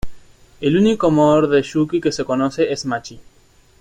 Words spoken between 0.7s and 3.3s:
único amor de Yuki que se conoce es Machi.